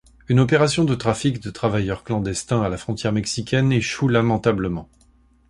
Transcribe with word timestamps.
Une 0.29 0.39
opération 0.39 0.83
de 0.83 0.95
trafic 0.95 1.43
de 1.43 1.51
travailleurs 1.51 2.03
clandestins 2.03 2.63
à 2.63 2.69
la 2.69 2.77
frontière 2.77 3.13
mexicaine 3.13 3.71
échoue 3.71 4.07
lamentablement. 4.07 4.89